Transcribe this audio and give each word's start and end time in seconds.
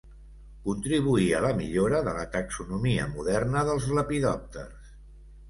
Contribuí 0.61 1.27
a 1.39 1.41
la 1.45 1.51
millora 1.59 1.99
de 2.07 2.15
la 2.15 2.23
taxonomia 2.37 3.07
moderna 3.13 3.65
dels 3.71 3.87
lepidòpters. 4.01 4.91